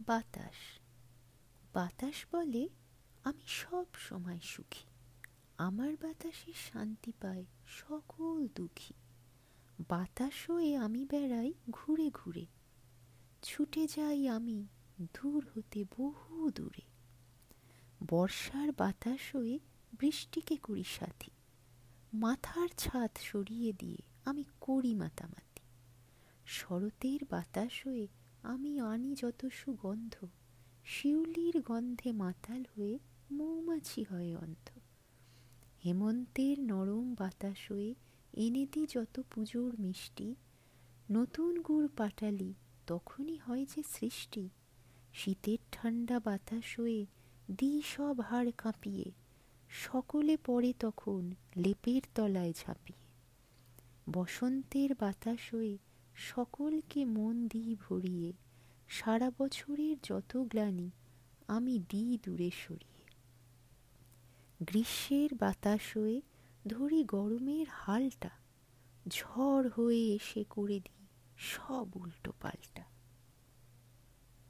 [0.00, 0.80] বাতাস।
[1.72, 2.68] বাতাস বলে
[3.24, 4.84] আমি সব সময় সুখী।
[5.58, 8.94] আমার বাতাসে শান্তি পায় সকল দুঃখী।
[9.88, 12.46] বাতাস হয়ে আমি বেড়াই ঘুরে ঘুরে।
[13.42, 14.66] ছুটে যাই আমি
[15.00, 16.82] দূর হতে বহু দূরে।
[18.08, 19.58] বর্ষার বাতাস হয়ে
[20.00, 21.30] বৃষ্টিকে করি সাথী।
[22.12, 25.60] মাথার ছাদ সরিয়ে দিয়ে আমি করি মাতামাতি।
[26.46, 28.08] শরতের বাতাস হয়ে
[28.42, 30.26] আমি আনি যত সুগন্ধ।
[30.84, 32.98] শিউলির গন্ধে মাতাল হয়ে
[33.30, 34.80] মৌমাছি হয় অন্ধ।
[35.84, 37.94] হেমন্তের নরম বাতাস হয়ে
[38.32, 40.34] এনে দি যত পুজোর মিষ্টি,
[41.10, 42.54] নতুন গুড় পাটালি
[42.86, 44.48] তখনই হয় যে সৃষ্টি।
[45.14, 47.06] শীতের ঠান্ডা বাতাস হয়ে
[47.58, 49.12] দি সব হাড় কাঁপিয়ে,
[49.68, 53.08] সকলে পড়ে তখন লেপের তলায় ঝাঁপিয়ে।
[54.12, 55.78] বসন্তের বাতাস হয়ে
[56.18, 58.32] সকলকে মন দিই ভরিয়ে
[58.88, 60.90] সারা বছরের যত গ্লানি
[61.48, 63.04] আমি দিই দূরে সরিয়ে।
[64.62, 66.20] গ্রীষ্মের বাতাস হয়ে
[66.68, 68.30] ধরি গরমের হালটা,
[69.08, 72.84] ঝড় হয়ে এসে করে দিই সব উল্টো পাল্টা